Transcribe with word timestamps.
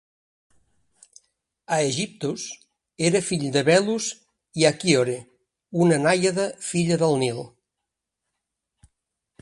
Aegyptos 1.75 2.45
era 3.09 3.21
fill 3.27 3.45
de 3.57 3.63
Belus 3.67 4.07
i 4.61 4.67
Achiroe, 4.73 5.19
una 5.85 6.01
nàiada 6.07 6.49
filla 6.71 6.99
del 7.05 7.17
Nil. 7.25 7.45